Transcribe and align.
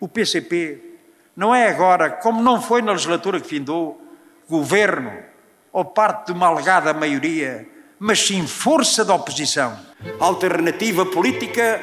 o 0.00 0.08
PCP 0.08 0.78
não 1.36 1.54
é 1.54 1.68
agora, 1.68 2.10
como 2.10 2.42
não 2.42 2.60
foi 2.60 2.80
na 2.80 2.92
legislatura 2.92 3.40
que 3.40 3.48
findou, 3.48 4.00
governo 4.48 5.12
ou 5.72 5.84
parte 5.84 6.26
de 6.26 6.32
uma 6.32 6.46
alegada 6.46 6.94
maioria, 6.94 7.68
mas 7.98 8.26
sim 8.26 8.46
força 8.46 9.04
da 9.04 9.14
oposição. 9.14 9.78
Alternativa 10.18 11.04
política 11.04 11.80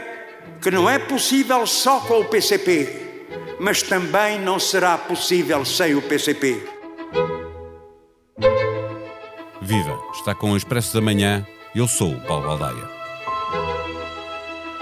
que 0.62 0.72
não 0.72 0.90
é 0.90 0.98
possível 0.98 1.68
só 1.68 2.00
com 2.00 2.22
o 2.22 2.26
PCP, 2.26 3.26
mas 3.60 3.84
também 3.84 4.40
não 4.40 4.60
será 4.60 4.98
possível 4.98 5.64
sem 5.66 5.96
o 5.96 6.02
PCP. 6.02 6.68
Viva! 9.62 10.00
Está 10.14 10.34
com 10.34 10.52
o 10.52 10.58
Expresso 10.58 10.94
da 10.94 11.02
Manhã. 11.02 11.46
Eu 11.76 11.88
sou 11.88 12.14
o 12.14 12.22
Paulo 12.22 12.48
Baldaia. 12.48 13.03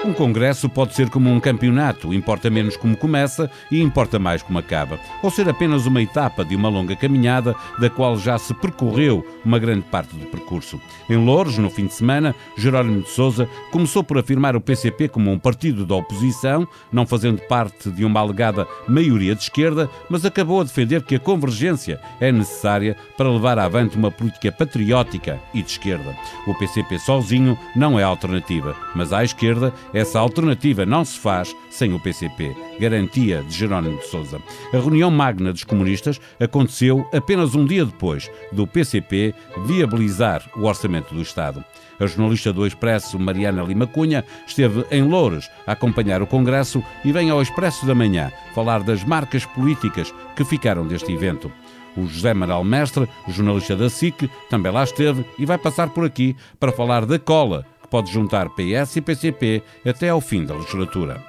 Um 0.03 0.13
congresso 0.13 0.67
pode 0.67 0.95
ser 0.95 1.11
como 1.11 1.29
um 1.29 1.39
campeonato, 1.39 2.11
importa 2.11 2.49
menos 2.49 2.75
como 2.75 2.97
começa 2.97 3.51
e 3.69 3.79
importa 3.79 4.17
mais 4.17 4.41
como 4.41 4.57
acaba, 4.57 4.99
ou 5.21 5.29
ser 5.29 5.47
apenas 5.47 5.85
uma 5.85 6.01
etapa 6.01 6.43
de 6.43 6.55
uma 6.55 6.69
longa 6.69 6.95
caminhada 6.95 7.55
da 7.79 7.87
qual 7.87 8.17
já 8.17 8.35
se 8.39 8.51
percorreu 8.55 9.23
uma 9.45 9.59
grande 9.59 9.83
parte 9.83 10.15
do 10.15 10.25
percurso. 10.25 10.81
Em 11.07 11.17
Louros, 11.17 11.59
no 11.59 11.69
fim 11.69 11.85
de 11.85 11.93
semana, 11.93 12.33
Jerónimo 12.57 13.03
de 13.03 13.09
Sousa 13.09 13.47
começou 13.71 14.03
por 14.03 14.17
afirmar 14.17 14.55
o 14.55 14.61
PCP 14.61 15.07
como 15.07 15.31
um 15.31 15.37
partido 15.37 15.85
da 15.85 15.93
oposição, 15.93 16.67
não 16.91 17.05
fazendo 17.05 17.39
parte 17.43 17.91
de 17.91 18.03
uma 18.03 18.21
alegada 18.21 18.67
maioria 18.87 19.35
de 19.35 19.43
esquerda, 19.43 19.87
mas 20.09 20.25
acabou 20.25 20.61
a 20.61 20.63
defender 20.63 21.03
que 21.03 21.13
a 21.13 21.19
convergência 21.19 22.01
é 22.19 22.31
necessária 22.31 22.97
para 23.15 23.29
levar 23.29 23.59
avante 23.59 23.97
uma 23.97 24.09
política 24.09 24.51
patriótica 24.51 25.39
e 25.53 25.61
de 25.61 25.69
esquerda. 25.69 26.17
O 26.47 26.55
PCP 26.55 26.97
sozinho 26.97 27.55
não 27.75 27.99
é 27.99 28.03
alternativa, 28.03 28.75
mas 28.95 29.13
à 29.13 29.23
esquerda 29.23 29.71
essa 29.93 30.19
alternativa 30.19 30.85
não 30.85 31.03
se 31.03 31.19
faz 31.19 31.55
sem 31.69 31.93
o 31.93 31.99
PCP, 31.99 32.55
garantia 32.79 33.43
de 33.43 33.53
Jerónimo 33.53 33.97
de 33.97 34.07
Sousa. 34.07 34.41
A 34.73 34.77
reunião 34.77 35.11
magna 35.11 35.51
dos 35.51 35.63
comunistas 35.63 36.19
aconteceu 36.39 37.07
apenas 37.13 37.55
um 37.55 37.65
dia 37.65 37.85
depois 37.85 38.31
do 38.51 38.65
PCP 38.65 39.33
viabilizar 39.65 40.49
o 40.55 40.63
orçamento 40.63 41.13
do 41.13 41.21
Estado. 41.21 41.63
A 41.99 42.07
jornalista 42.07 42.51
do 42.51 42.65
Expresso, 42.65 43.19
Mariana 43.19 43.63
Lima 43.63 43.85
Cunha, 43.85 44.25
esteve 44.47 44.85
em 44.89 45.03
Louros 45.03 45.49
a 45.67 45.73
acompanhar 45.73 46.21
o 46.21 46.27
Congresso 46.27 46.83
e 47.05 47.11
vem 47.11 47.29
ao 47.29 47.41
Expresso 47.41 47.85
da 47.85 47.93
Manhã 47.93 48.31
falar 48.55 48.81
das 48.81 49.03
marcas 49.03 49.45
políticas 49.45 50.13
que 50.35 50.43
ficaram 50.43 50.87
deste 50.87 51.11
evento. 51.11 51.51
O 51.95 52.07
José 52.07 52.33
Manuel 52.33 52.63
Mestre, 52.63 53.07
jornalista 53.27 53.75
da 53.75 53.89
SIC, 53.89 54.29
também 54.49 54.71
lá 54.71 54.83
esteve 54.83 55.25
e 55.37 55.45
vai 55.45 55.57
passar 55.57 55.89
por 55.89 56.05
aqui 56.05 56.35
para 56.59 56.71
falar 56.71 57.05
da 57.05 57.19
cola 57.19 57.65
pode 57.91 58.11
juntar 58.11 58.49
PS 58.49 58.95
e 58.95 59.01
PCP 59.01 59.61
até 59.85 60.09
ao 60.09 60.21
fim 60.21 60.45
da 60.45 60.55
legislatura. 60.55 61.21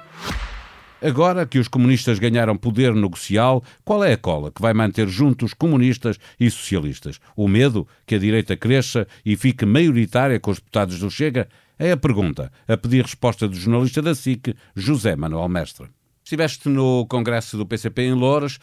Agora 1.01 1.45
que 1.45 1.59
os 1.59 1.67
comunistas 1.67 2.17
ganharam 2.17 2.55
poder 2.55 2.95
negocial, 2.95 3.61
qual 3.83 4.05
é 4.05 4.13
a 4.13 4.17
cola 4.17 4.49
que 4.49 4.61
vai 4.61 4.73
manter 4.73 5.05
juntos 5.09 5.53
comunistas 5.53 6.17
e 6.39 6.49
socialistas? 6.49 7.19
O 7.35 7.45
medo 7.49 7.85
que 8.07 8.15
a 8.15 8.17
direita 8.17 8.55
cresça 8.55 9.05
e 9.25 9.35
fique 9.35 9.65
maioritária 9.65 10.39
com 10.39 10.51
os 10.51 10.59
deputados 10.59 10.97
do 10.99 11.11
Chega? 11.11 11.49
É 11.77 11.91
a 11.91 11.97
pergunta, 11.97 12.49
a 12.65 12.77
pedir 12.77 13.03
resposta 13.03 13.45
do 13.45 13.55
jornalista 13.55 14.01
da 14.01 14.15
SIC, 14.15 14.55
José 14.73 15.17
Manuel 15.17 15.49
Mestre. 15.49 15.89
Estiveste 16.23 16.69
no 16.69 17.05
congresso 17.07 17.57
do 17.57 17.65
PCP 17.65 18.03
em 18.03 18.13
Louros, 18.13 18.57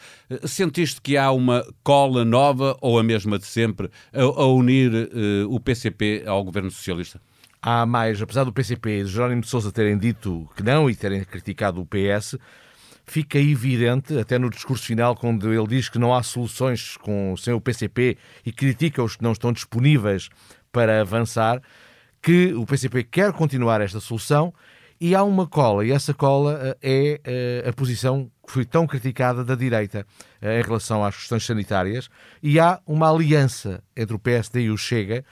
sentiste 0.45 0.99
que 0.99 1.15
há 1.15 1.31
uma 1.31 1.63
cola 1.83 2.25
nova 2.25 2.75
ou 2.81 2.97
a 2.97 3.03
mesma 3.03 3.37
de 3.37 3.45
sempre 3.45 3.91
a, 4.11 4.23
a 4.23 4.47
unir 4.47 4.91
uh, 4.91 5.53
o 5.53 5.59
PCP 5.59 6.23
ao 6.25 6.43
governo 6.43 6.71
socialista? 6.71 7.21
Há 7.61 7.85
mais, 7.85 8.21
apesar 8.21 8.43
do 8.43 8.51
PCP 8.51 9.01
e 9.01 9.03
de 9.03 9.09
Jerónimo 9.09 9.41
de 9.41 9.47
Sousa 9.47 9.71
terem 9.71 9.97
dito 9.97 10.49
que 10.55 10.63
não 10.63 10.89
e 10.89 10.95
terem 10.95 11.23
criticado 11.23 11.79
o 11.79 11.85
PS, 11.85 12.37
fica 13.05 13.37
evidente, 13.37 14.17
até 14.17 14.39
no 14.39 14.49
discurso 14.49 14.85
final, 14.85 15.15
quando 15.15 15.53
ele 15.53 15.67
diz 15.67 15.89
que 15.89 15.99
não 15.99 16.13
há 16.13 16.23
soluções 16.23 16.97
com, 16.97 17.35
sem 17.37 17.53
o 17.53 17.61
PCP 17.61 18.17
e 18.45 18.51
critica 18.51 19.03
os 19.03 19.15
que 19.15 19.23
não 19.23 19.33
estão 19.33 19.51
disponíveis 19.51 20.29
para 20.71 21.01
avançar, 21.01 21.61
que 22.21 22.53
o 22.53 22.65
PCP 22.65 23.03
quer 23.03 23.33
continuar 23.33 23.81
esta 23.81 23.99
solução 23.99 24.53
e 24.99 25.15
há 25.15 25.23
uma 25.23 25.47
cola, 25.47 25.83
e 25.83 25.91
essa 25.91 26.13
cola 26.13 26.59
eh, 26.61 26.77
é 26.83 27.21
eh, 27.23 27.69
a 27.69 27.73
posição 27.73 28.29
que 28.45 28.53
foi 28.53 28.63
tão 28.63 28.85
criticada 28.85 29.43
da 29.43 29.55
direita 29.55 30.05
eh, 30.39 30.59
em 30.59 30.61
relação 30.61 31.03
às 31.03 31.15
questões 31.15 31.43
sanitárias, 31.43 32.07
e 32.41 32.59
há 32.59 32.79
uma 32.85 33.11
aliança 33.11 33.83
entre 33.97 34.15
o 34.15 34.19
PSD 34.19 34.61
e 34.61 34.69
o 34.69 34.77
Chega 34.77 35.25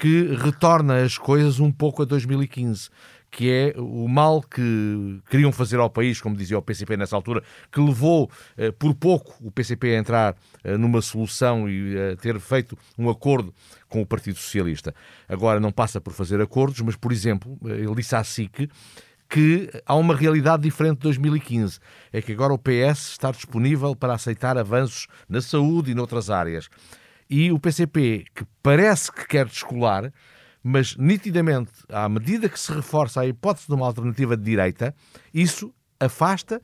que 0.00 0.34
retorna 0.34 1.02
as 1.04 1.18
coisas 1.18 1.60
um 1.60 1.70
pouco 1.70 2.00
a 2.00 2.04
2015 2.06 2.88
que 3.30 3.48
é 3.48 3.74
o 3.78 4.08
mal 4.08 4.42
que 4.42 5.20
queriam 5.30 5.52
fazer 5.52 5.78
ao 5.78 5.88
país, 5.88 6.20
como 6.20 6.36
dizia 6.36 6.58
o 6.58 6.62
PCP 6.62 6.96
nessa 6.96 7.14
altura, 7.14 7.44
que 7.70 7.80
levou 7.80 8.28
eh, 8.56 8.72
por 8.72 8.92
pouco 8.92 9.36
o 9.40 9.52
PCP 9.52 9.94
a 9.94 9.98
entrar 9.98 10.36
eh, 10.64 10.76
numa 10.76 11.00
solução 11.00 11.68
e 11.68 11.96
a 11.96 12.16
ter 12.16 12.40
feito 12.40 12.76
um 12.98 13.08
acordo 13.08 13.54
com 13.88 14.02
o 14.02 14.06
Partido 14.06 14.36
Socialista. 14.36 14.92
Agora 15.28 15.60
não 15.60 15.70
passa 15.70 16.00
por 16.00 16.12
fazer 16.12 16.40
acordos, 16.40 16.80
mas, 16.80 16.96
por 16.96 17.12
exemplo, 17.12 17.56
eh, 17.66 17.84
ele 17.84 17.94
disse 17.94 18.16
à 18.16 18.24
SIC 18.24 18.68
que 19.28 19.70
há 19.86 19.94
uma 19.94 20.16
realidade 20.16 20.64
diferente 20.64 20.96
de 20.96 21.02
2015. 21.02 21.78
É 22.12 22.20
que 22.20 22.32
agora 22.32 22.52
o 22.52 22.58
PS 22.58 23.12
está 23.12 23.30
disponível 23.30 23.94
para 23.94 24.12
aceitar 24.12 24.58
avanços 24.58 25.06
na 25.28 25.40
saúde 25.40 25.92
e 25.92 25.94
noutras 25.94 26.30
áreas 26.30 26.68
e 27.30 27.52
o 27.52 27.60
PCP, 27.60 28.24
que 28.34 28.44
parece 28.60 29.12
que 29.12 29.24
quer 29.26 29.46
descolar, 29.46 30.12
mas 30.62 30.96
nitidamente, 30.96 31.70
à 31.88 32.08
medida 32.08 32.48
que 32.48 32.58
se 32.58 32.72
reforça 32.72 33.20
a 33.20 33.26
hipótese 33.26 33.68
de 33.68 33.74
uma 33.74 33.86
alternativa 33.86 34.36
de 34.36 34.42
direita, 34.42 34.94
isso 35.32 35.72
afasta 36.00 36.60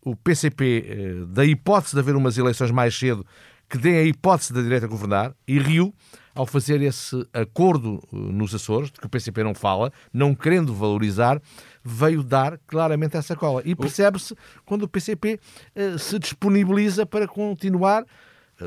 o 0.00 0.14
PCP 0.14 0.86
eh, 0.86 1.26
da 1.26 1.44
hipótese 1.44 1.94
de 1.94 2.00
haver 2.00 2.14
umas 2.14 2.38
eleições 2.38 2.70
mais 2.70 2.96
cedo 2.96 3.26
que 3.68 3.76
deem 3.76 3.96
a 3.96 4.02
hipótese 4.04 4.52
da 4.52 4.62
direita 4.62 4.86
governar, 4.86 5.34
e 5.46 5.58
Rio, 5.58 5.92
ao 6.32 6.46
fazer 6.46 6.80
esse 6.82 7.26
acordo 7.32 8.00
eh, 8.12 8.16
nos 8.16 8.54
Açores, 8.54 8.92
de 8.92 9.00
que 9.00 9.06
o 9.06 9.10
PCP 9.10 9.42
não 9.42 9.54
fala, 9.54 9.92
não 10.12 10.34
querendo 10.34 10.72
valorizar, 10.72 11.42
veio 11.82 12.22
dar 12.22 12.58
claramente 12.66 13.16
essa 13.16 13.34
cola. 13.34 13.60
E 13.64 13.74
percebe-se 13.74 14.36
quando 14.64 14.84
o 14.84 14.88
PCP 14.88 15.40
eh, 15.74 15.98
se 15.98 16.16
disponibiliza 16.18 17.04
para 17.04 17.26
continuar 17.26 18.04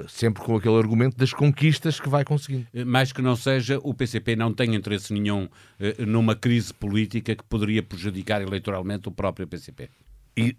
sempre 0.07 0.43
com 0.43 0.55
aquele 0.55 0.77
argumento 0.77 1.17
das 1.17 1.33
conquistas 1.33 1.99
que 1.99 2.07
vai 2.07 2.23
conseguindo. 2.23 2.67
Eh, 2.73 2.85
mais 2.85 3.11
que 3.11 3.21
não 3.21 3.35
seja, 3.35 3.79
o 3.83 3.93
PCP 3.93 4.35
não 4.35 4.53
tem 4.53 4.75
interesse 4.75 5.11
nenhum 5.13 5.47
eh, 5.79 6.05
numa 6.05 6.35
crise 6.35 6.73
política 6.73 7.35
que 7.35 7.43
poderia 7.43 7.81
prejudicar 7.81 8.41
eleitoralmente 8.41 9.07
o 9.07 9.11
próprio 9.11 9.47
PCP. 9.47 9.89
E, 10.37 10.55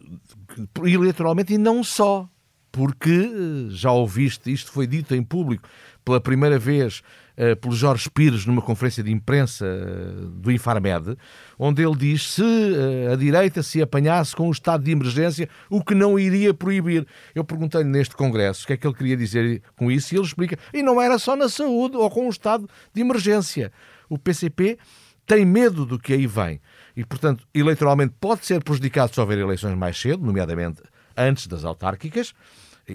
eleitoralmente 0.85 1.55
e 1.55 1.59
não 1.59 1.83
só, 1.85 2.29
porque 2.73 3.69
já 3.71 3.91
ouviste, 3.91 4.53
isto 4.53 4.71
foi 4.71 4.87
dito 4.87 5.15
em 5.15 5.23
público 5.23 5.69
pela 6.05 6.21
primeira 6.21 6.59
vez 6.59 7.03
uh, 7.37 7.57
pelo 7.57 7.75
Jorge 7.75 8.09
Pires 8.11 8.47
numa 8.47 8.63
conferência 8.63 9.03
de 9.03 9.11
imprensa 9.11 9.65
uh, 9.65 10.27
do 10.27 10.51
Infarmed, 10.51 11.17
onde 11.59 11.83
ele 11.83 11.97
diz 11.97 12.35
se 12.35 12.43
uh, 12.43 13.13
a 13.13 13.17
direita 13.17 13.63
se 13.63 13.83
apanhasse 13.83 14.35
com 14.35 14.49
o 14.49 14.53
estado 14.53 14.85
de 14.85 14.91
emergência, 14.91 15.49
o 15.69 15.83
que 15.83 15.95
não 15.95 16.19
iria 16.19 16.55
proibir. 16.55 17.07
Eu 17.35 17.45
perguntei-lhe 17.45 17.89
neste 17.89 18.17
congresso 18.17 18.65
o 18.65 18.67
que 18.67 18.73
é 18.75 18.77
que 18.77 18.87
ele 18.87 18.95
queria 18.95 19.17
dizer 19.17 19.63
com 19.77 19.91
isso 19.91 20.15
e 20.15 20.19
ele 20.19 20.27
explica, 20.27 20.59
e 20.73 20.83
não 20.83 21.01
era 21.01 21.19
só 21.19 21.35
na 21.35 21.49
saúde 21.49 21.97
ou 21.97 22.09
com 22.11 22.27
o 22.27 22.31
estado 22.31 22.69
de 22.95 23.01
emergência. 23.01 23.73
O 24.09 24.19
PCP 24.19 24.79
tem 25.27 25.45
medo 25.45 25.85
do 25.85 25.99
que 25.99 26.13
aí 26.13 26.27
vem 26.27 26.61
e, 26.97 27.05
portanto, 27.05 27.47
eleitoralmente 27.55 28.15
pode 28.21 28.45
ser 28.45 28.63
prejudicado 28.63 29.15
se 29.15 29.21
houver 29.21 29.39
eleições 29.39 29.77
mais 29.77 29.97
cedo, 30.01 30.25
nomeadamente 30.25 30.83
antes 31.21 31.47
das 31.47 31.65
autárquicas, 31.65 32.35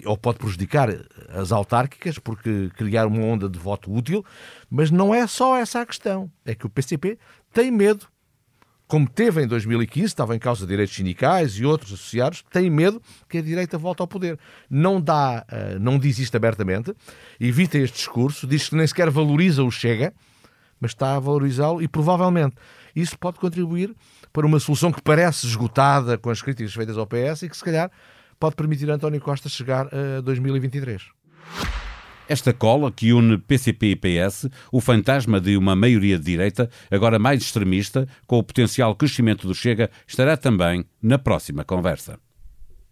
ou 0.04 0.16
pode 0.16 0.38
prejudicar 0.38 0.88
as 1.30 1.52
autárquicas, 1.52 2.18
porque 2.18 2.70
criar 2.76 3.06
uma 3.06 3.22
onda 3.22 3.48
de 3.48 3.58
voto 3.58 3.92
útil, 3.92 4.24
mas 4.68 4.90
não 4.90 5.14
é 5.14 5.26
só 5.26 5.56
essa 5.56 5.80
a 5.80 5.86
questão. 5.86 6.30
É 6.44 6.54
que 6.54 6.66
o 6.66 6.70
PCP 6.70 7.18
tem 7.52 7.70
medo, 7.70 8.06
como 8.86 9.08
teve 9.08 9.42
em 9.42 9.46
2015, 9.46 10.06
estava 10.06 10.36
em 10.36 10.38
causa 10.38 10.66
direitos 10.66 10.94
sindicais 10.94 11.58
e 11.58 11.64
outros 11.64 11.92
associados, 11.92 12.44
tem 12.50 12.70
medo 12.70 13.00
que 13.28 13.38
a 13.38 13.42
direita 13.42 13.78
volte 13.78 14.00
ao 14.00 14.06
poder. 14.06 14.38
Não 14.68 15.00
dá, 15.00 15.44
eh, 15.48 15.78
não 15.78 15.98
diz 15.98 16.18
isto 16.18 16.36
abertamente, 16.36 16.94
evita 17.40 17.78
este 17.78 17.96
discurso, 17.96 18.46
diz 18.46 18.68
que 18.68 18.76
nem 18.76 18.86
sequer 18.86 19.10
valoriza 19.10 19.64
o 19.64 19.70
Chega, 19.70 20.12
mas 20.80 20.90
está 20.90 21.16
a 21.16 21.20
valorizá-lo 21.20 21.82
e 21.82 21.88
provavelmente 21.88 22.56
isso 22.94 23.18
pode 23.18 23.38
contribuir 23.38 23.94
para 24.32 24.46
uma 24.46 24.60
solução 24.60 24.92
que 24.92 25.02
parece 25.02 25.46
esgotada 25.46 26.16
com 26.18 26.30
as 26.30 26.40
críticas 26.40 26.74
feitas 26.74 26.96
ao 26.98 27.06
PS 27.06 27.42
e 27.42 27.48
que 27.48 27.56
se 27.56 27.64
calhar 27.64 27.90
pode 28.38 28.56
permitir 28.56 28.90
a 28.90 28.94
António 28.94 29.20
Costa 29.20 29.48
chegar 29.48 29.88
a 29.92 30.20
2023. 30.20 31.02
Esta 32.28 32.52
cola 32.52 32.90
que 32.90 33.12
une 33.12 33.38
PCP 33.38 33.92
e 33.92 33.96
PS, 33.96 34.48
o 34.72 34.80
fantasma 34.80 35.40
de 35.40 35.56
uma 35.56 35.76
maioria 35.76 36.18
de 36.18 36.24
direita, 36.24 36.68
agora 36.90 37.20
mais 37.20 37.40
extremista, 37.40 38.08
com 38.26 38.38
o 38.38 38.42
potencial 38.42 38.96
crescimento 38.96 39.46
do 39.46 39.54
Chega, 39.54 39.90
estará 40.06 40.36
também 40.36 40.84
na 41.00 41.18
próxima 41.18 41.64
conversa. 41.64 42.18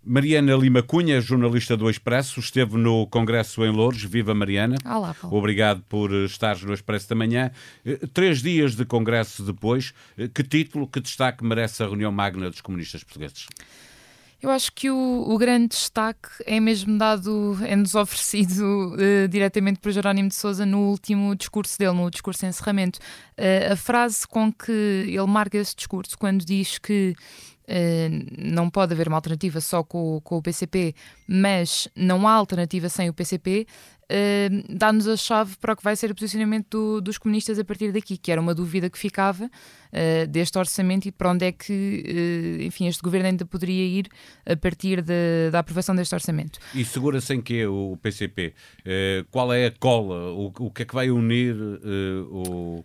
Mariana 0.07 0.55
Lima 0.55 0.83
Cunha, 0.83 1.19
jornalista 1.21 1.77
do 1.77 1.89
Expresso, 1.89 2.39
esteve 2.39 2.77
no 2.77 3.07
Congresso 3.07 3.65
em 3.65 3.71
Louros. 3.71 4.05
Viva 4.05 4.35
Mariana. 4.35 4.77
Olá, 4.85 5.15
Paulo. 5.15 5.35
Obrigado 5.35 5.83
por 5.89 6.13
estar 6.13 6.61
no 6.61 6.75
Expresso 6.75 7.09
da 7.09 7.15
Manhã. 7.15 7.51
Eh, 7.87 7.99
três 8.13 8.43
dias 8.43 8.77
de 8.77 8.85
Congresso 8.85 9.43
depois, 9.43 9.95
eh, 10.19 10.29
que 10.29 10.43
título, 10.45 10.87
que 10.87 11.01
destaque 11.01 11.43
merece 11.43 11.83
a 11.83 11.87
reunião 11.87 12.13
magna 12.13 12.51
dos 12.51 12.61
comunistas 12.61 13.03
portugueses? 13.03 13.47
Eu 14.45 14.51
acho 14.51 14.71
que 14.75 14.91
o, 14.91 15.25
o 15.27 15.39
grande 15.39 15.69
destaque 15.69 16.29
é 16.45 16.61
mesmo 16.61 16.99
dado, 16.99 17.57
é-nos 17.65 17.95
oferecido 17.95 18.93
uh, 18.93 19.25
diretamente 19.27 19.81
por 19.81 19.91
Jerónimo 19.91 20.29
de 20.29 20.35
Souza 20.35 20.67
no 20.67 20.91
último 20.91 21.35
discurso 21.35 21.79
dele, 21.79 21.93
no 21.93 22.11
discurso 22.11 22.41
de 22.41 22.49
encerramento. 22.49 22.99
Uh, 23.39 23.73
a 23.73 23.77
frase 23.77 24.29
com 24.29 24.53
que 24.53 24.71
ele 24.71 25.27
marca 25.27 25.57
esse 25.57 25.75
discurso, 25.75 26.19
quando 26.19 26.45
diz 26.45 26.77
que 26.77 27.15
não 28.39 28.69
pode 28.69 28.93
haver 28.93 29.09
uma 29.09 29.17
alternativa 29.17 29.61
só 29.61 29.83
com, 29.83 30.21
com, 30.23 30.37
o 30.37 30.43
PCP, 30.43 30.95
mas 31.27 31.89
não 31.97 32.29
há 32.29 32.33
alternativa 32.33 32.89
sem 32.89 33.09
o 33.09 33.15
PCP, 33.15 33.67
uh, 34.05 34.77
dá-nos 34.77 35.09
a 35.09 35.17
chave 35.17 35.57
para 35.57 35.73
o 35.73 35.77
que 35.77 35.83
vai 35.83 35.97
ser 35.97 36.11
o 36.11 36.15
posicionamento 36.15 36.69
do, 36.71 37.01
dos 37.01 37.19
comunistas 37.19 37.59
a 37.59 37.65
partir 37.65 37.93
daqui, 37.93 38.17
que 38.19 38.31
era 38.31 38.41
uma 38.41 38.55
dúvida 38.55 38.91
que 38.91 38.99
ficava 38.99 39.45
uh, 39.45 40.27
deste 40.29 40.59
orçamento 40.59 41.07
e 41.07 41.13
para 41.13 41.31
onde 41.31 41.47
é 41.47 41.53
que, 41.53 42.61
enfim, 42.61 42.87
este 42.87 43.03
governo 43.03 43.29
ainda 43.29 43.47
poderia 43.47 43.85
ir 43.85 44.09
a 44.45 44.57
partir 44.57 45.01
de, 45.01 45.51
da 45.51 45.61
aprovação 45.61 45.95
deste 45.95 46.15
orçamento. 46.15 46.59
E 46.75 46.85
segura-se 46.85 47.35
em 47.35 47.41
que 47.41 47.67
o 47.67 47.99
PCP? 48.03 48.55
qual 49.31 49.53
é 49.53 49.67
a 49.67 49.71
cola? 49.71 50.33
O, 50.33 50.53
o 50.59 50.71
que 50.71 50.83
é 50.83 50.85
que 50.85 50.95
vai 50.95 51.11
unir 51.11 51.57
o 52.31 52.85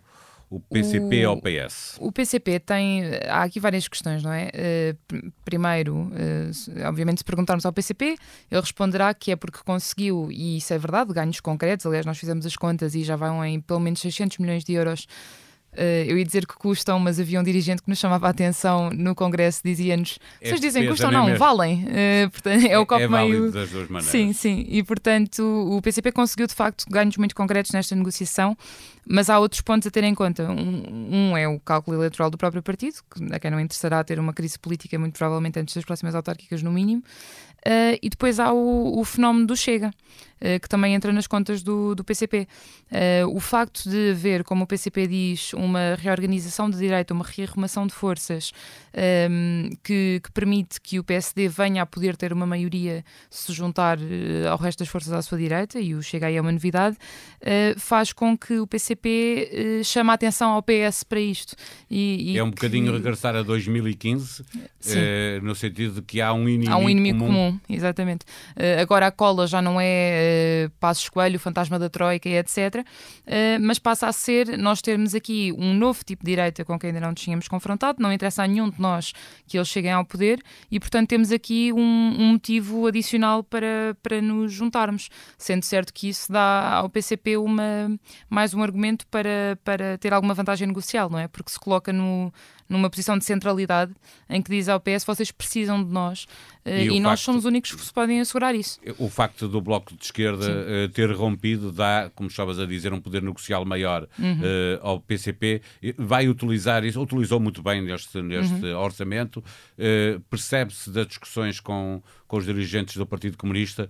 o 0.50 0.58
PCP 0.58 1.24
o, 1.24 1.30
ao 1.30 1.40
PS? 1.40 1.96
O 2.00 2.10
PCP 2.10 2.58
tem. 2.58 3.02
Há 3.28 3.44
aqui 3.44 3.60
várias 3.60 3.86
questões, 3.86 4.20
não 4.20 4.32
é? 4.32 4.48
Uh, 4.48 5.32
primeiro, 5.44 5.94
uh, 5.96 6.88
obviamente, 6.88 7.18
se 7.18 7.24
perguntarmos 7.24 7.64
ao 7.64 7.72
PCP, 7.72 8.16
ele 8.50 8.60
responderá 8.60 9.14
que 9.14 9.30
é 9.30 9.36
porque 9.36 9.60
conseguiu, 9.64 10.28
e 10.32 10.56
isso 10.56 10.74
é 10.74 10.78
verdade, 10.78 11.12
ganhos 11.14 11.38
concretos. 11.38 11.86
Aliás, 11.86 12.04
nós 12.04 12.18
fizemos 12.18 12.44
as 12.44 12.56
contas 12.56 12.96
e 12.96 13.04
já 13.04 13.14
vão 13.14 13.44
em 13.44 13.60
pelo 13.60 13.78
menos 13.78 14.00
600 14.00 14.38
milhões 14.38 14.64
de 14.64 14.72
euros 14.72 15.06
Uh, 15.72 16.02
eu 16.04 16.18
ia 16.18 16.24
dizer 16.24 16.46
que 16.46 16.54
custam, 16.54 16.98
mas 16.98 17.20
havia 17.20 17.38
um 17.38 17.44
dirigente 17.44 17.80
que 17.80 17.88
nos 17.88 17.98
chamava 17.98 18.26
a 18.26 18.30
atenção 18.30 18.90
no 18.90 19.14
Congresso, 19.14 19.60
dizia-nos: 19.64 20.18
vocês 20.42 20.60
dizem 20.60 20.88
custam, 20.88 21.12
não, 21.12 21.26
mesmo. 21.26 21.38
valem. 21.38 21.84
Uh, 21.84 22.30
portanto, 22.30 22.66
é 22.66 22.76
o 22.76 22.84
copo 22.84 23.00
é, 23.00 23.04
é 23.04 23.08
meio. 23.08 23.52
das 23.52 23.70
duas 23.70 23.88
maneiras. 23.88 24.10
Sim, 24.10 24.32
sim. 24.32 24.66
E 24.68 24.82
portanto, 24.82 25.40
o 25.40 25.80
PCP 25.80 26.10
conseguiu 26.10 26.48
de 26.48 26.54
facto 26.54 26.84
ganhos 26.90 27.16
muito 27.16 27.36
concretos 27.36 27.70
nesta 27.70 27.94
negociação, 27.94 28.56
mas 29.12 29.28
há 29.28 29.40
outros 29.40 29.60
pontos 29.60 29.88
a 29.88 29.90
ter 29.90 30.04
em 30.04 30.14
conta. 30.14 30.48
Um, 30.48 31.32
um 31.32 31.36
é 31.36 31.48
o 31.48 31.58
cálculo 31.58 31.96
eleitoral 31.96 32.30
do 32.30 32.38
próprio 32.38 32.62
partido, 32.62 32.98
a 33.32 33.40
quem 33.40 33.50
não 33.50 33.58
interessará 33.58 34.04
ter 34.04 34.20
uma 34.20 34.32
crise 34.32 34.56
política, 34.56 34.96
muito 35.00 35.18
provavelmente 35.18 35.58
antes 35.58 35.74
das 35.74 35.84
próximas 35.84 36.14
autárquicas, 36.14 36.62
no 36.62 36.70
mínimo. 36.70 37.02
Uh, 37.60 37.98
e 38.00 38.08
depois 38.08 38.40
há 38.40 38.52
o, 38.52 38.98
o 38.98 39.04
fenómeno 39.04 39.46
do 39.46 39.54
Chega, 39.54 39.88
uh, 39.88 40.60
que 40.60 40.68
também 40.68 40.94
entra 40.94 41.12
nas 41.12 41.26
contas 41.26 41.62
do, 41.62 41.94
do 41.94 42.02
PCP. 42.02 42.40
Uh, 42.40 42.46
eh, 42.90 43.24
o 43.26 43.38
facto 43.38 43.88
de 43.88 44.12
haver, 44.12 44.44
como 44.44 44.64
o 44.64 44.66
PCP 44.66 45.06
diz, 45.06 45.52
uma 45.52 45.94
reorganização 45.96 46.70
de 46.70 46.78
direito, 46.78 47.10
uma 47.12 47.24
rearrumação 47.24 47.86
de 47.86 47.92
forças 47.92 48.52
um, 49.30 49.70
que, 49.82 50.20
que, 50.22 50.32
permite 50.32 50.80
que 50.80 50.98
o 50.98 51.04
PSD 51.04 51.48
venha 51.48 51.82
a 51.82 51.86
poder 51.86 52.16
ter 52.16 52.32
uma 52.32 52.46
maioria 52.46 53.04
se 53.28 53.52
juntar 53.52 53.98
ao 54.50 54.58
resto 54.58 54.80
das 54.80 54.88
forças 54.88 55.12
à 55.12 55.22
sua 55.22 55.38
direita, 55.38 55.78
e 55.78 55.94
o 55.94 56.02
Chega 56.02 56.26
aí 56.26 56.36
é 56.36 56.40
uma 56.40 56.52
novidade, 56.52 56.96
faz 57.76 58.12
com 58.12 58.36
que 58.36 58.58
o 58.58 58.66
PCP 58.66 58.99
chame 59.84 60.10
a 60.10 60.14
atenção 60.14 60.52
ao 60.52 60.62
PS 60.62 61.04
para 61.04 61.20
isto. 61.20 61.54
E, 61.90 62.32
e 62.32 62.38
é 62.38 62.42
um 62.42 62.50
que... 62.50 62.56
bocadinho 62.56 62.92
regressar 62.92 63.34
a 63.34 63.42
2015, 63.42 64.44
no 65.42 65.54
sentido 65.54 65.94
de 65.96 66.02
que 66.02 66.20
há 66.20 66.32
um 66.32 66.48
inimigo, 66.48 66.72
há 66.72 66.76
um 66.76 66.88
inimigo 66.88 67.18
comum, 67.18 67.32
comum 67.32 67.60
exatamente. 67.68 68.24
Uh, 68.56 68.80
agora 68.80 69.06
a 69.06 69.10
cola 69.10 69.46
já 69.46 69.60
não 69.60 69.78
é 69.80 70.66
uh, 70.66 70.70
Passos 70.78 71.08
Coelho, 71.08 71.38
Fantasma 71.38 71.78
da 71.78 71.88
Troika 71.88 72.28
e 72.28 72.36
etc. 72.36 72.84
Mas 73.60 73.78
passa 73.78 74.08
a 74.08 74.12
ser 74.12 74.58
nós 74.58 74.82
termos 74.82 75.14
aqui 75.14 75.52
um 75.56 75.72
novo 75.74 76.04
tipo 76.04 76.24
de 76.24 76.30
direita 76.30 76.64
com 76.64 76.78
quem 76.78 76.88
ainda 76.88 77.00
não 77.00 77.10
nos 77.10 77.20
tínhamos 77.20 77.48
confrontado, 77.48 78.02
não 78.02 78.12
interessa 78.12 78.42
a 78.42 78.46
nenhum 78.46 78.68
de 78.68 78.80
nós 78.80 79.12
que 79.46 79.56
eles 79.56 79.68
cheguem 79.68 79.92
ao 79.92 80.04
poder 80.04 80.42
e, 80.70 80.78
portanto, 80.78 81.08
temos 81.08 81.32
aqui 81.32 81.72
um, 81.72 81.80
um 81.80 82.32
motivo 82.32 82.86
adicional 82.86 83.42
para, 83.42 83.96
para 84.02 84.20
nos 84.20 84.52
juntarmos, 84.52 85.08
sendo 85.38 85.64
certo 85.64 85.92
que 85.92 86.08
isso 86.08 86.30
dá 86.30 86.74
ao 86.74 86.88
PCP 86.88 87.36
uma, 87.36 87.98
mais 88.28 88.54
um 88.54 88.62
argumento 88.62 88.79
para, 89.06 89.58
para 89.64 89.98
ter 89.98 90.12
alguma 90.12 90.34
vantagem 90.34 90.66
negocial, 90.66 91.08
não 91.10 91.18
é? 91.18 91.28
Porque 91.28 91.50
se 91.50 91.58
coloca 91.58 91.92
no, 91.92 92.32
numa 92.70 92.88
posição 92.88 93.18
de 93.18 93.24
centralidade 93.24 93.92
em 94.28 94.40
que 94.40 94.50
diz 94.50 94.68
ao 94.68 94.80
PS 94.80 95.04
vocês 95.04 95.30
precisam 95.30 95.82
de 95.84 95.92
nós 95.92 96.26
e, 96.64 96.88
e 96.88 97.00
nós 97.00 97.20
facto, 97.20 97.24
somos 97.24 97.38
os 97.40 97.44
únicos 97.46 97.74
que 97.74 97.84
se 97.84 97.92
podem 97.92 98.20
assegurar 98.20 98.54
isso. 98.54 98.78
O 98.98 99.08
facto 99.08 99.48
do 99.48 99.60
Bloco 99.60 99.94
de 99.94 100.04
Esquerda 100.04 100.46
uh, 100.46 100.88
ter 100.90 101.10
rompido 101.10 101.72
dá, 101.72 102.10
como 102.14 102.28
estavas 102.28 102.58
a 102.58 102.66
dizer, 102.66 102.92
um 102.92 103.00
poder 103.00 103.22
negocial 103.22 103.64
maior 103.64 104.06
uhum. 104.18 104.34
uh, 104.34 104.80
ao 104.82 105.00
PCP. 105.00 105.62
Vai 105.96 106.28
utilizar 106.28 106.84
isso, 106.84 107.00
utilizou 107.00 107.40
muito 107.40 107.62
bem 107.62 107.80
neste, 107.82 108.20
neste 108.20 108.66
uhum. 108.66 108.78
orçamento. 108.78 109.42
Uh, 109.78 110.20
Percebe-se 110.28 110.90
das 110.90 111.06
discussões 111.06 111.60
com, 111.60 112.02
com 112.28 112.36
os 112.36 112.44
dirigentes 112.44 112.96
do 112.96 113.06
Partido 113.06 113.36
Comunista 113.36 113.88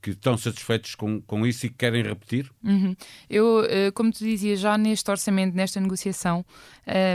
que 0.00 0.10
estão 0.10 0.36
satisfeitos 0.36 0.94
com, 0.94 1.20
com 1.22 1.46
isso 1.46 1.66
e 1.66 1.68
que 1.68 1.76
querem 1.76 2.02
repetir? 2.02 2.50
Uhum. 2.62 2.96
Eu, 3.28 3.62
como 3.94 4.10
te 4.10 4.24
dizia, 4.24 4.56
já 4.56 4.78
neste 4.78 5.10
orçamento, 5.10 5.54
nesta 5.54 5.80
negociação, 5.80 6.44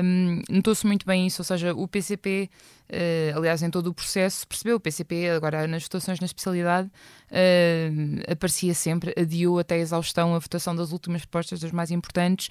um, 0.04 0.42
notou-se 0.50 0.86
muito 0.92 1.06
bem 1.06 1.26
isso, 1.26 1.42
ou 1.42 1.46
seja, 1.46 1.74
o 1.74 1.88
PCP 1.88 2.50
Uh, 2.92 3.38
aliás, 3.38 3.64
em 3.64 3.70
todo 3.70 3.88
o 3.88 3.94
processo, 3.94 4.46
percebeu? 4.46 4.76
O 4.76 4.80
PCP, 4.80 5.30
agora 5.30 5.66
nas 5.66 5.84
votações 5.84 6.20
na 6.20 6.26
especialidade, 6.26 6.90
uh, 7.32 8.32
aparecia 8.32 8.74
sempre, 8.74 9.14
adiou 9.18 9.60
até 9.60 9.76
a 9.76 9.78
exaustão 9.78 10.36
a 10.36 10.40
votação 10.40 10.76
das 10.76 10.92
últimas 10.92 11.22
propostas, 11.22 11.62
das 11.62 11.72
mais 11.72 11.90
importantes, 11.90 12.50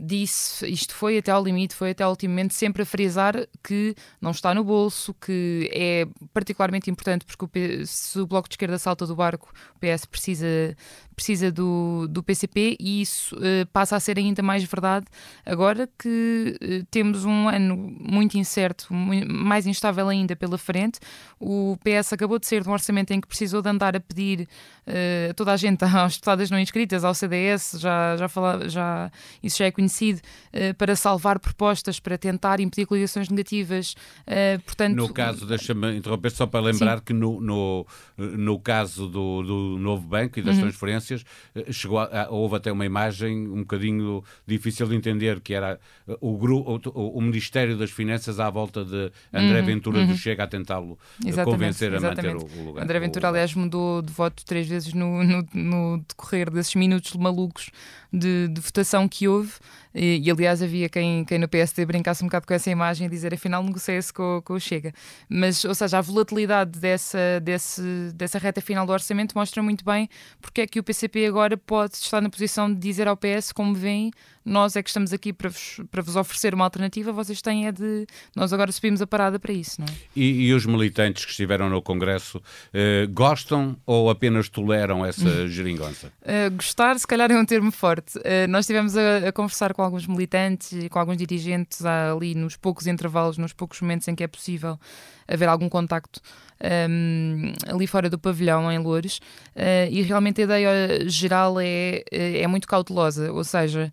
disse 0.00 0.66
isto 0.66 0.94
foi 0.94 1.18
até 1.18 1.30
ao 1.30 1.44
limite, 1.44 1.74
foi 1.74 1.90
até 1.90 2.04
ao 2.04 2.10
último 2.10 2.32
momento, 2.32 2.54
sempre 2.54 2.82
a 2.82 2.86
frisar 2.86 3.46
que 3.62 3.94
não 4.18 4.30
está 4.30 4.54
no 4.54 4.64
bolso, 4.64 5.12
que 5.12 5.68
é 5.70 6.06
particularmente 6.32 6.90
importante 6.90 7.26
porque 7.26 7.44
o 7.44 7.48
P, 7.48 7.84
se 7.84 8.18
o 8.18 8.26
Bloco 8.26 8.48
de 8.48 8.54
Esquerda 8.54 8.78
salta 8.78 9.06
do 9.06 9.14
barco, 9.14 9.52
o 9.76 9.78
PS 9.78 10.06
precisa, 10.06 10.74
precisa 11.14 11.52
do, 11.52 12.06
do 12.08 12.22
PCP 12.22 12.78
e 12.80 13.02
isso 13.02 13.36
uh, 13.36 13.66
passa 13.74 13.94
a 13.94 14.00
ser 14.00 14.16
ainda 14.16 14.42
mais 14.42 14.64
verdade 14.64 15.04
agora 15.44 15.86
que 15.98 16.86
temos 16.90 17.26
um 17.26 17.48
ano 17.48 17.76
muito 17.76 18.38
incerto, 18.38 18.92
muito, 18.94 19.30
mais 19.30 19.66
instável 19.66 19.81
instável 19.82 20.08
ainda 20.08 20.36
pela 20.36 20.56
frente. 20.56 21.00
O 21.40 21.76
PS 21.82 22.12
acabou 22.12 22.38
de 22.38 22.46
ser 22.46 22.62
de 22.62 22.68
um 22.68 22.72
orçamento 22.72 23.10
em 23.12 23.20
que 23.20 23.26
precisou 23.26 23.60
de 23.60 23.68
andar 23.68 23.96
a 23.96 24.00
pedir 24.00 24.48
uh, 24.86 25.34
toda 25.34 25.52
a 25.52 25.56
gente, 25.56 25.82
às 25.84 26.14
deputadas 26.14 26.50
não 26.50 26.58
inscritas, 26.58 27.04
ao 27.04 27.14
CDS, 27.14 27.76
já, 27.78 28.16
já, 28.16 28.28
fala, 28.28 28.68
já 28.68 29.10
isso 29.42 29.58
já 29.58 29.66
é 29.66 29.70
conhecido, 29.70 30.20
uh, 30.20 30.74
para 30.74 30.94
salvar 30.94 31.40
propostas, 31.40 31.98
para 31.98 32.16
tentar 32.16 32.60
impedir 32.60 32.86
coligações 32.86 33.28
negativas. 33.28 33.94
Uh, 34.26 34.60
portanto, 34.62 34.94
no 34.94 35.12
caso, 35.12 35.46
deixa-me 35.46 35.96
interromper 35.96 36.30
só 36.30 36.46
para 36.46 36.60
lembrar 36.60 36.98
sim. 36.98 37.04
que 37.06 37.12
no, 37.12 37.40
no, 37.40 37.86
no 38.16 38.58
caso 38.60 39.08
do, 39.08 39.42
do 39.42 39.78
novo 39.78 40.06
banco 40.06 40.38
e 40.38 40.42
das 40.42 40.56
uhum. 40.56 40.62
transferências, 40.62 41.24
chegou 41.70 41.98
a, 41.98 42.28
houve 42.30 42.56
até 42.56 42.70
uma 42.70 42.86
imagem 42.86 43.48
um 43.48 43.60
bocadinho 43.60 44.22
difícil 44.46 44.86
de 44.86 44.94
entender, 44.94 45.40
que 45.40 45.54
era 45.54 45.80
o, 46.20 46.30
o, 46.30 47.18
o 47.18 47.20
Ministério 47.20 47.76
das 47.76 47.90
Finanças 47.90 48.38
à 48.38 48.48
volta 48.48 48.84
de 48.84 49.10
André 49.32 49.60
uhum. 49.60 49.66
Ventura 49.74 49.98
uhum. 49.98 50.06
do 50.06 50.16
Chega 50.16 50.44
a 50.44 50.46
tentá-lo 50.46 50.98
convencer 51.44 51.94
a 51.94 52.00
manter 52.00 52.36
o, 52.36 52.44
o 52.44 52.64
lugar. 52.64 52.84
André 52.84 53.00
Ventura, 53.00 53.28
aliás, 53.28 53.54
mudou 53.54 54.02
de 54.02 54.12
voto 54.12 54.44
três 54.44 54.68
vezes 54.68 54.92
no, 54.92 55.22
no, 55.24 55.46
no 55.54 56.04
decorrer 56.08 56.50
desses 56.50 56.74
minutos 56.74 57.14
malucos 57.14 57.70
de, 58.12 58.48
de 58.48 58.60
votação 58.60 59.08
que 59.08 59.26
houve. 59.26 59.52
E, 59.94 60.20
e, 60.24 60.30
aliás, 60.30 60.62
havia 60.62 60.88
quem, 60.88 61.24
quem 61.24 61.38
no 61.38 61.48
PSD 61.48 61.84
brincasse 61.84 62.22
um 62.22 62.26
bocado 62.26 62.46
com 62.46 62.54
essa 62.54 62.70
imagem 62.70 63.06
e 63.06 63.10
dizer 63.10 63.34
afinal 63.34 63.62
negocia-se 63.62 64.12
com, 64.12 64.40
com 64.44 64.54
o 64.54 64.60
Chega. 64.60 64.92
Mas, 65.28 65.64
ou 65.64 65.74
seja, 65.74 65.98
a 65.98 66.00
volatilidade 66.00 66.78
dessa, 66.78 67.40
desse, 67.42 67.82
dessa 68.14 68.38
reta 68.38 68.60
final 68.60 68.86
do 68.86 68.92
orçamento 68.92 69.36
mostra 69.36 69.62
muito 69.62 69.84
bem 69.84 70.08
porque 70.40 70.62
é 70.62 70.66
que 70.66 70.78
o 70.78 70.82
PCP 70.82 71.26
agora 71.26 71.56
pode 71.56 71.94
estar 71.94 72.20
na 72.20 72.30
posição 72.30 72.72
de 72.72 72.78
dizer 72.78 73.08
ao 73.08 73.16
PS, 73.16 73.52
como 73.52 73.74
vem, 73.74 74.10
nós 74.44 74.74
é 74.74 74.82
que 74.82 74.88
estamos 74.88 75.12
aqui 75.12 75.32
para 75.32 75.48
vos, 75.48 75.80
para 75.90 76.02
vos 76.02 76.16
oferecer 76.16 76.54
uma 76.54 76.64
alternativa, 76.64 77.12
vocês 77.12 77.40
têm 77.40 77.66
é 77.66 77.72
de. 77.72 78.06
Nós 78.34 78.52
agora 78.52 78.72
subimos 78.72 79.00
a 79.00 79.06
parada 79.06 79.38
para 79.38 79.52
isso, 79.52 79.80
não 79.80 79.86
é? 79.86 79.90
E, 80.16 80.48
e 80.48 80.52
os 80.52 80.66
militantes 80.66 81.24
que 81.24 81.30
estiveram 81.30 81.68
no 81.70 81.80
Congresso 81.80 82.42
eh, 82.72 83.06
gostam 83.10 83.76
ou 83.86 84.10
apenas 84.10 84.48
toleram 84.48 85.06
essa 85.06 85.46
geringonça? 85.48 86.12
Uh, 86.22 86.50
gostar, 86.56 86.98
se 86.98 87.06
calhar, 87.06 87.30
é 87.30 87.38
um 87.38 87.44
termo 87.44 87.70
forte. 87.70 88.18
Uh, 88.18 88.48
nós 88.48 88.64
estivemos 88.64 88.96
a, 88.96 89.28
a, 89.28 89.32
conversar 89.32 89.72
com 89.74 89.81
alguns 89.82 90.06
militantes 90.06 90.72
e 90.72 90.88
com 90.88 90.98
alguns 90.98 91.16
dirigentes 91.16 91.84
ali 91.84 92.34
nos 92.34 92.56
poucos 92.56 92.86
intervalos, 92.86 93.38
nos 93.38 93.52
poucos 93.52 93.80
momentos 93.80 94.08
em 94.08 94.14
que 94.14 94.24
é 94.24 94.28
possível 94.28 94.78
haver 95.26 95.48
algum 95.48 95.68
contacto 95.68 96.20
um, 96.62 97.52
ali 97.66 97.86
fora 97.86 98.08
do 98.08 98.18
pavilhão, 98.18 98.70
em 98.70 98.78
Loures, 98.78 99.18
uh, 99.56 99.90
e 99.90 100.02
realmente 100.02 100.40
a 100.40 100.44
ideia 100.44 101.08
geral 101.08 101.58
é, 101.60 102.04
é 102.10 102.46
muito 102.46 102.68
cautelosa, 102.68 103.32
ou 103.32 103.44
seja, 103.44 103.92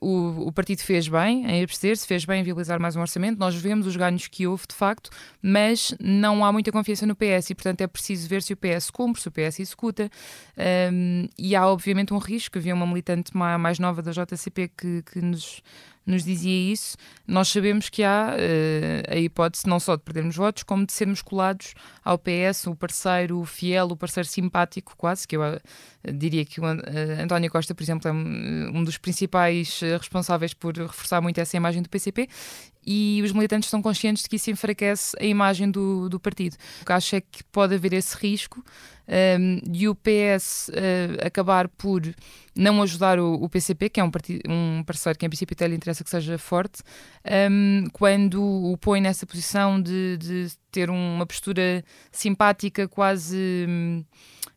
o, 0.00 0.48
o 0.48 0.52
partido 0.52 0.80
fez 0.80 1.08
bem 1.08 1.46
em 1.46 1.62
abster-se, 1.62 2.06
fez 2.06 2.24
bem 2.24 2.40
em 2.40 2.42
viabilizar 2.44 2.80
mais 2.80 2.96
um 2.96 3.00
orçamento. 3.00 3.38
Nós 3.38 3.54
vemos 3.54 3.86
os 3.86 3.96
ganhos 3.96 4.26
que 4.28 4.46
houve, 4.46 4.64
de 4.68 4.74
facto, 4.74 5.10
mas 5.40 5.94
não 6.00 6.44
há 6.44 6.52
muita 6.52 6.72
confiança 6.72 7.06
no 7.06 7.14
PS 7.14 7.50
e, 7.50 7.54
portanto, 7.54 7.80
é 7.80 7.86
preciso 7.86 8.28
ver 8.28 8.42
se 8.42 8.52
o 8.52 8.56
PS 8.56 8.90
cumpre, 8.90 9.20
se 9.20 9.28
o 9.28 9.30
PS 9.30 9.60
executa. 9.60 10.10
Um, 10.92 11.28
e 11.38 11.54
há, 11.54 11.66
obviamente, 11.66 12.12
um 12.12 12.18
risco. 12.18 12.58
Havia 12.58 12.74
uma 12.74 12.86
militante 12.86 13.36
mais 13.36 13.78
nova 13.78 14.02
da 14.02 14.12
JCP 14.12 14.70
que, 14.76 15.02
que 15.02 15.20
nos 15.20 15.62
nos 16.08 16.24
dizia 16.24 16.72
isso, 16.72 16.96
nós 17.26 17.48
sabemos 17.48 17.90
que 17.90 18.02
há 18.02 18.34
uh, 18.34 19.14
a 19.14 19.16
hipótese 19.16 19.66
não 19.66 19.78
só 19.78 19.94
de 19.94 20.02
perdermos 20.02 20.34
votos, 20.34 20.62
como 20.62 20.86
de 20.86 20.92
sermos 20.92 21.20
colados 21.20 21.74
ao 22.02 22.18
PS, 22.18 22.66
o 22.66 22.74
parceiro 22.74 23.44
fiel, 23.44 23.88
o 23.88 23.96
parceiro 23.96 24.26
simpático, 24.26 24.94
quase, 24.96 25.28
que 25.28 25.36
eu 25.36 25.42
uh, 25.42 25.60
diria 26.12 26.46
que 26.46 26.60
o 26.60 26.64
uh, 26.64 27.22
António 27.22 27.50
Costa, 27.50 27.74
por 27.74 27.82
exemplo, 27.82 28.08
é 28.08 28.12
um, 28.12 28.78
um 28.78 28.84
dos 28.84 28.96
principais 28.96 29.80
responsáveis 29.80 30.54
por 30.54 30.74
reforçar 30.74 31.20
muito 31.20 31.38
essa 31.38 31.56
imagem 31.56 31.82
do 31.82 31.90
PCP 31.90 32.26
e 32.86 33.20
os 33.22 33.32
militantes 33.32 33.66
estão 33.66 33.82
conscientes 33.82 34.22
de 34.22 34.30
que 34.30 34.36
isso 34.36 34.50
enfraquece 34.50 35.14
a 35.20 35.24
imagem 35.24 35.70
do, 35.70 36.08
do 36.08 36.18
partido. 36.18 36.56
O 36.80 36.86
que 36.86 36.92
acho 36.92 37.16
é 37.16 37.20
que 37.20 37.44
pode 37.44 37.74
haver 37.74 37.92
esse 37.92 38.16
risco 38.16 38.64
um, 39.08 39.60
e 39.72 39.88
o 39.88 39.94
PS 39.94 40.68
uh, 40.68 41.26
acabar 41.26 41.66
por 41.68 42.02
não 42.54 42.82
ajudar 42.82 43.18
o, 43.18 43.34
o, 43.34 43.48
PCP, 43.48 43.88
que 43.88 44.00
é 44.00 44.04
um, 44.04 44.10
um 44.48 44.82
parceiro 44.84 45.18
que 45.18 45.24
em 45.24 45.28
princípio 45.28 45.54
até 45.54 45.66
lhe 45.66 45.76
interessa 45.76 46.04
que 46.04 46.10
seja 46.10 46.36
forte, 46.36 46.82
um, 47.50 47.84
quando 47.92 48.42
o 48.42 48.76
põe 48.76 49.00
nessa 49.00 49.26
posição 49.26 49.80
de, 49.80 50.18
de 50.18 50.48
ter 50.70 50.90
uma 50.90 51.24
postura 51.24 51.82
simpática, 52.12 52.86
quase. 52.86 53.66
Um, 53.68 54.04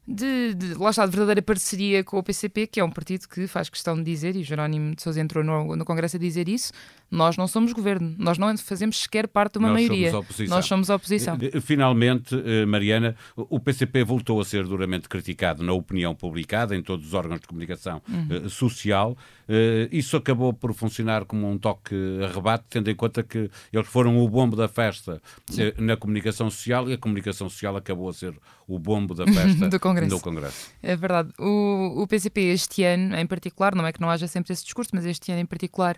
de, 0.08 0.56
de, 0.56 0.74
lá 0.74 0.90
está, 0.90 1.06
de 1.06 1.12
verdadeira 1.12 1.42
parceria 1.42 2.04
com 2.04 2.18
o 2.18 2.24
PCP, 2.24 2.68
que 2.68 2.80
é 2.80 2.84
um 2.84 2.90
partido 2.90 3.30
que 3.30 3.48
faz 3.48 3.70
questão 3.70 3.96
de 3.96 4.04
dizer, 4.04 4.36
e 4.36 4.44
Jerónimo 4.44 4.96
de 4.96 5.02
Sousa 5.02 5.22
entrou 5.22 5.44
no, 5.44 5.76
no 5.76 5.86
Congresso 5.86 6.18
a 6.18 6.20
dizer 6.20 6.50
isso, 6.50 6.74
nós 7.12 7.36
não 7.36 7.46
somos 7.46 7.74
governo, 7.74 8.16
nós 8.18 8.38
não 8.38 8.58
fazemos 8.58 9.02
sequer 9.02 9.28
parte 9.28 9.54
de 9.54 9.60
uma 9.60 9.68
nós 9.68 9.78
maioria. 9.78 10.12
Somos. 10.12 10.40
Nós 10.50 10.66
somos 10.66 10.90
oposição. 10.90 11.38
Finalmente, 11.62 12.34
eh, 12.46 12.66
Mariana, 12.66 13.18
o 13.36 13.60
PCP 13.60 14.04
voltou 14.06 14.40
a 14.40 14.46
ser 14.46 14.66
duramente 14.66 15.10
criticado 15.10 15.62
na 15.62 15.74
opinião 15.74 16.16
publicada, 16.16 16.74
em 16.74 16.82
todos 16.82 17.08
os 17.08 17.14
órgãos 17.14 17.42
de 17.42 17.48
comunicação 17.48 18.02
uhum. 18.08 18.48
social. 18.48 19.18
Eh, 19.50 19.90
isso 19.92 20.16
acabou 20.16 20.54
por 20.54 20.74
funcionar 20.74 21.26
como 21.26 21.50
um 21.50 21.58
toque 21.58 21.94
a 22.24 22.34
rebate, 22.34 22.64
tendo 22.70 22.90
em 22.90 22.96
conta 22.96 23.22
que 23.22 23.52
eles 23.74 23.88
foram 23.88 24.18
o 24.18 24.30
bombo 24.30 24.56
da 24.56 24.70
festa 24.70 25.22
Sim. 25.48 25.74
na 25.78 25.98
comunicação 25.98 26.50
social 26.50 26.90
e 26.90 26.94
a 26.94 26.98
comunicação 26.98 27.50
social 27.50 27.76
acabou 27.76 28.08
a 28.08 28.14
ser 28.14 28.34
o 28.66 28.80
bombo 28.80 29.14
da 29.14 29.26
festa 29.26 29.68
do 29.70 29.80
Congresso. 29.82 30.16
No 30.16 30.22
Congresso. 30.22 30.72
É 30.82 30.96
verdade. 30.96 31.34
O, 31.38 32.04
o 32.04 32.08
PCP 32.08 32.40
este 32.42 32.84
ano, 32.84 33.18
em 33.18 33.28
particular, 33.28 33.76
não 33.76 33.86
é 33.86 33.92
que 33.92 34.00
não 34.00 34.10
haja 34.10 34.28
sempre 34.28 34.54
esse 34.54 34.64
discurso, 34.64 34.92
mas 34.94 35.06
este 35.06 35.30
ano 35.32 35.42
em 35.42 35.46
particular 35.46 35.98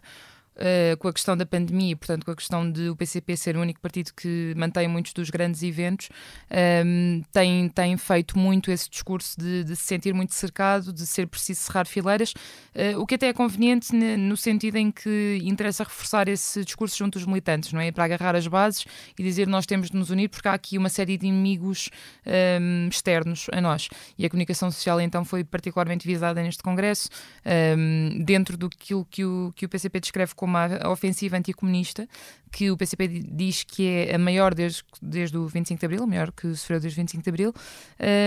Uh, 0.55 0.95
com 0.97 1.07
a 1.07 1.13
questão 1.13 1.35
da 1.35 1.47
pandemia, 1.47 1.97
portanto, 1.97 2.23
com 2.23 2.31
a 2.31 2.35
questão 2.35 2.71
de 2.71 2.87
o 2.87 2.95
PCP 2.95 3.35
ser 3.35 3.57
o 3.57 3.61
único 3.61 3.81
partido 3.81 4.11
que 4.15 4.53
mantém 4.55 4.87
muitos 4.87 5.11
dos 5.11 5.31
grandes 5.31 5.63
eventos, 5.63 6.09
um, 6.51 6.55
ehm, 6.55 7.21
tem, 7.31 7.69
tem 7.69 7.97
feito 7.97 8.37
muito 8.37 8.69
esse 8.69 8.87
discurso 8.87 9.39
de, 9.39 9.63
de, 9.63 9.75
se 9.75 9.81
sentir 9.81 10.13
muito 10.13 10.35
cercado, 10.35 10.93
de 10.93 11.07
ser 11.07 11.25
preciso 11.27 11.61
cerrar 11.61 11.87
fileiras, 11.87 12.33
uh, 12.75 12.99
o 12.99 13.07
que 13.07 13.15
até 13.15 13.29
é 13.29 13.33
conveniente 13.33 13.95
no 13.95 14.37
sentido 14.37 14.75
em 14.75 14.91
que 14.91 15.39
interessa 15.43 15.83
reforçar 15.83 16.27
esse 16.27 16.63
discurso 16.63 16.95
junto 16.97 17.17
dos 17.17 17.25
militantes, 17.25 17.73
não 17.73 17.81
é? 17.81 17.91
Para 17.91 18.03
agarrar 18.03 18.35
as 18.35 18.45
bases 18.45 18.85
e 19.17 19.23
dizer 19.23 19.47
nós 19.47 19.65
temos 19.65 19.89
de 19.89 19.97
nos 19.97 20.11
unir 20.11 20.29
porque 20.29 20.47
há 20.47 20.53
aqui 20.53 20.77
uma 20.77 20.89
série 20.89 21.17
de 21.17 21.25
inimigos 21.25 21.89
um, 22.25 22.31
ehm, 22.31 22.89
externos 22.89 23.47
a 23.51 23.59
nós. 23.59 23.89
E 24.17 24.25
a 24.25 24.29
comunicação 24.29 24.69
social 24.69 25.01
então 25.01 25.25
foi 25.25 25.43
particularmente 25.43 26.07
visada 26.07 26.43
neste 26.43 26.61
Congresso, 26.61 27.09
um, 27.43 27.49
ehm, 27.49 28.23
dentro 28.23 28.55
do 28.55 28.69
que 28.69 28.93
o, 28.93 29.03
que 29.03 29.23
o 29.25 29.69
PCP 29.69 29.99
descreve 29.99 30.35
como 30.35 30.42
a 30.47 30.89
ofensiva 30.89 31.37
anticomunista, 31.37 32.07
que 32.51 32.69
o 32.71 32.77
PCP 32.77 33.07
diz 33.07 33.63
que 33.63 33.87
é 33.87 34.15
a 34.15 34.19
maior 34.19 34.53
desde, 34.53 34.83
desde 35.01 35.37
o 35.37 35.47
25 35.47 35.79
de 35.79 35.85
Abril, 35.85 36.03
a 36.03 36.07
maior 36.07 36.31
que 36.31 36.53
sofreu 36.55 36.79
desde 36.79 36.99
o 36.99 37.01
25 37.01 37.23
de 37.23 37.29
Abril, 37.29 37.53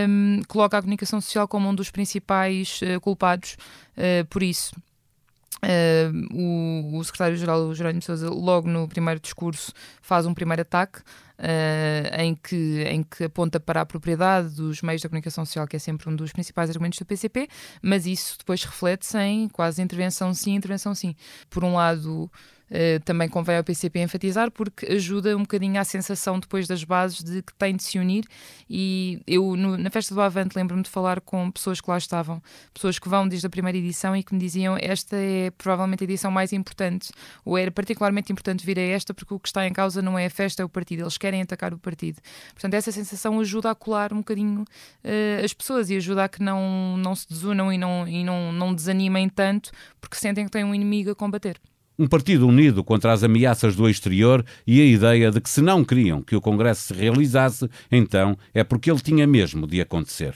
um, 0.09 0.43
coloca 0.49 0.79
a 0.79 0.81
comunicação 0.83 1.21
social 1.21 1.47
como 1.47 1.69
um 1.69 1.75
dos 1.75 1.91
principais 1.91 2.81
uh, 2.83 3.01
culpados 3.01 3.57
uh, 3.97 4.27
por 4.27 4.43
isso. 4.43 4.75
Uh, 5.65 6.93
o, 6.93 6.99
o 6.99 7.05
secretário-geral, 7.05 7.75
Jerónimo 7.75 8.03
Sousa, 8.03 8.29
logo 8.29 8.69
no 8.69 8.87
primeiro 8.87 9.19
discurso, 9.19 9.73
faz 10.03 10.27
um 10.27 10.35
primeiro 10.35 10.63
ataque 10.63 11.01
uh, 11.39 12.21
em, 12.21 12.35
que, 12.35 12.83
em 12.89 13.03
que 13.03 13.25
aponta 13.25 13.61
para 13.61 13.81
a 13.81 13.87
propriedade 13.87 14.55
dos 14.55 14.83
meios 14.83 15.03
da 15.03 15.09
comunicação 15.09 15.45
social, 15.45 15.67
que 15.67 15.77
é 15.77 15.79
sempre 15.79 16.09
um 16.09 16.17
dos 16.17 16.33
principais 16.33 16.71
argumentos 16.71 16.99
do 16.99 17.05
PCP, 17.05 17.49
mas 17.83 18.07
isso 18.07 18.37
depois 18.39 18.63
reflete-se 18.65 19.19
em 19.19 19.49
quase 19.49 19.83
intervenção 19.83 20.33
sim, 20.35 20.55
intervenção 20.55 20.95
sim. 20.95 21.15
Por 21.51 21.65
um 21.65 21.75
lado, 21.75 22.31
Uh, 22.69 22.99
também 23.05 23.29
convém 23.29 23.57
ao 23.57 23.63
PCP 23.63 24.01
enfatizar 24.01 24.51
porque 24.51 24.87
ajuda 24.87 25.37
um 25.37 25.43
bocadinho 25.43 25.81
à 25.81 25.85
sensação 25.85 26.41
depois 26.41 26.67
das 26.67 26.83
bases 26.83 27.23
de 27.23 27.41
que 27.41 27.55
tem 27.55 27.77
de 27.77 27.83
se 27.85 27.97
unir 27.97 28.25
e 28.69 29.23
eu 29.25 29.55
no, 29.55 29.77
na 29.77 29.89
festa 29.89 30.13
do 30.13 30.21
Avante 30.21 30.57
lembro-me 30.57 30.83
de 30.83 30.91
falar 30.91 31.21
com 31.21 31.49
pessoas 31.49 31.81
que 31.81 31.89
lá 31.89 31.97
estavam, 31.97 32.43
pessoas 32.75 32.99
que 32.99 33.09
vão 33.09 33.29
desde 33.29 33.47
a 33.47 33.51
primeira 33.51 33.79
edição 33.79 34.17
e 34.17 34.23
que 34.25 34.35
me 34.35 34.41
diziam 34.41 34.77
esta 34.81 35.17
é 35.17 35.53
provavelmente 35.53 36.03
a 36.03 36.05
edição 36.05 36.29
mais 36.29 36.53
importante 36.53 37.13
ou 37.45 37.57
era 37.57 37.71
particularmente 37.71 38.33
importante 38.33 38.67
vir 38.67 38.81
a 38.81 38.83
esta 38.83 39.15
porque 39.15 39.33
o 39.33 39.39
que 39.39 39.47
está 39.47 39.65
em 39.65 39.73
causa 39.73 40.03
não 40.03 40.19
é 40.19 40.27
a 40.27 40.31
festa, 40.31 40.61
é 40.61 40.65
o 40.65 40.69
partido, 40.69 41.03
eles 41.03 41.17
querem 41.17 41.43
atacar 41.43 41.73
o 41.73 41.79
partido. 41.79 42.21
Portanto, 42.53 42.75
essa 42.75 42.91
sensação 42.91 43.39
ajuda 43.39 43.71
a 43.71 43.75
colar 43.77 44.13
um 44.13 44.19
bocadinho 44.19 44.63
uh, 44.63 45.45
as 45.45 45.53
pessoas 45.53 45.89
e 45.89 45.97
ajuda 45.97 46.25
a 46.25 46.29
que 46.29 46.43
não, 46.43 46.97
não 46.97 47.15
se 47.15 47.29
desunam 47.29 47.73
e, 47.73 47.79
não, 47.79 48.09
e 48.09 48.25
não, 48.25 48.53
não 48.53 48.75
desanimem 48.75 49.29
tanto 49.29 49.71
porque 50.01 50.17
sentem 50.17 50.45
que 50.45 50.51
têm 50.51 50.65
um 50.65 50.75
inimigo 50.75 51.11
a 51.11 51.15
combater. 51.15 51.61
Um 51.99 52.07
partido 52.07 52.47
unido 52.47 52.85
contra 52.85 53.13
as 53.13 53.23
ameaças 53.23 53.75
do 53.75 53.89
exterior 53.89 54.45
e 54.67 54.81
a 54.81 54.85
ideia 54.85 55.31
de 55.31 55.41
que 55.41 55.49
se 55.49 55.63
não 55.63 55.85
queriam 55.85 56.23
que 56.23 56.37
o 56.37 56.41
Congresso 56.41 56.89
se 56.89 56.95
realizasse, 56.95 57.69
então 57.91 58.37
é 58.53 58.63
porque 58.63 58.91
ele 58.91 59.01
tinha 59.01 59.27
mesmo 59.27 59.67
de 59.67 59.81
acontecer. 59.81 60.35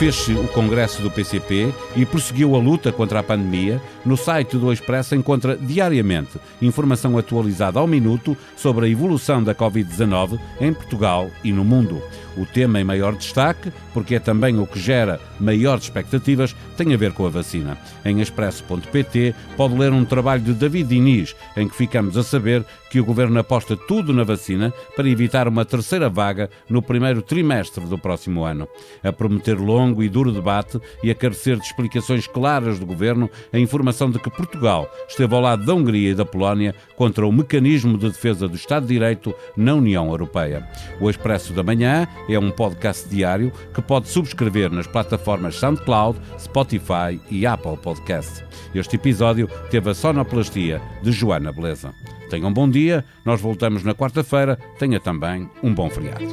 Fez-se 0.00 0.32
o 0.32 0.48
congresso 0.48 1.02
do 1.02 1.10
PCP 1.10 1.74
e 1.94 2.06
prosseguiu 2.06 2.56
a 2.56 2.58
luta 2.58 2.90
contra 2.90 3.20
a 3.20 3.22
pandemia. 3.22 3.82
No 4.02 4.16
site 4.16 4.56
do 4.56 4.72
Expresso 4.72 5.14
encontra 5.14 5.58
diariamente 5.58 6.40
informação 6.62 7.18
atualizada 7.18 7.78
ao 7.78 7.86
minuto 7.86 8.34
sobre 8.56 8.86
a 8.86 8.88
evolução 8.88 9.44
da 9.44 9.54
Covid-19 9.54 10.40
em 10.58 10.72
Portugal 10.72 11.30
e 11.44 11.52
no 11.52 11.66
mundo. 11.66 12.02
O 12.34 12.46
tema 12.46 12.80
em 12.80 12.84
maior 12.84 13.14
destaque, 13.14 13.70
porque 13.92 14.14
é 14.14 14.18
também 14.18 14.58
o 14.58 14.66
que 14.66 14.80
gera 14.80 15.20
maiores 15.38 15.84
expectativas, 15.84 16.56
tem 16.76 16.94
a 16.94 16.96
ver 16.96 17.12
com 17.12 17.26
a 17.26 17.28
vacina. 17.28 17.76
Em 18.02 18.22
expresso.pt 18.22 19.34
pode 19.54 19.76
ler 19.76 19.92
um 19.92 20.06
trabalho 20.06 20.40
de 20.40 20.54
David 20.54 20.88
Diniz, 20.88 21.36
em 21.54 21.68
que 21.68 21.76
ficamos 21.76 22.16
a 22.16 22.22
saber 22.22 22.64
que 22.90 23.00
o 23.00 23.04
governo 23.04 23.38
aposta 23.38 23.76
tudo 23.76 24.12
na 24.12 24.24
vacina 24.24 24.72
para 24.96 25.08
evitar 25.08 25.46
uma 25.46 25.64
terceira 25.64 26.08
vaga 26.08 26.48
no 26.68 26.80
primeiro 26.80 27.20
trimestre 27.20 27.84
do 27.84 27.98
próximo 27.98 28.44
ano. 28.44 28.66
A 29.02 29.12
prometer 29.12 29.58
longo 29.58 29.89
e 30.02 30.08
duro 30.08 30.32
debate 30.32 30.80
e 31.02 31.10
a 31.10 31.14
carecer 31.14 31.56
de 31.56 31.64
explicações 31.64 32.26
claras 32.26 32.78
do 32.78 32.86
governo, 32.86 33.30
a 33.52 33.58
informação 33.58 34.10
de 34.10 34.18
que 34.18 34.30
Portugal 34.30 34.90
esteve 35.08 35.34
ao 35.34 35.40
lado 35.40 35.64
da 35.64 35.74
Hungria 35.74 36.10
e 36.10 36.14
da 36.14 36.24
Polónia 36.24 36.74
contra 36.96 37.26
o 37.26 37.32
mecanismo 37.32 37.98
de 37.98 38.08
defesa 38.08 38.46
do 38.46 38.56
Estado 38.56 38.86
de 38.86 38.94
Direito 38.94 39.34
na 39.56 39.74
União 39.74 40.08
Europeia. 40.08 40.68
O 41.00 41.08
Expresso 41.08 41.52
da 41.52 41.62
Manhã 41.62 42.06
é 42.28 42.38
um 42.38 42.50
podcast 42.50 43.08
diário 43.08 43.52
que 43.74 43.82
pode 43.82 44.08
subscrever 44.08 44.70
nas 44.70 44.86
plataformas 44.86 45.56
SoundCloud, 45.56 46.20
Spotify 46.38 47.20
e 47.30 47.46
Apple 47.46 47.76
Podcast. 47.76 48.44
Este 48.74 48.96
episódio 48.96 49.48
teve 49.70 49.90
a 49.90 49.94
sonoplastia 49.94 50.80
de 51.02 51.12
Joana 51.12 51.52
Beleza. 51.52 51.92
Tenham 52.30 52.48
um 52.48 52.52
bom 52.52 52.70
dia, 52.70 53.04
nós 53.24 53.40
voltamos 53.40 53.82
na 53.82 53.94
quarta-feira. 53.94 54.56
Tenha 54.78 55.00
também 55.00 55.50
um 55.62 55.74
bom 55.74 55.90
feriado. 55.90 56.24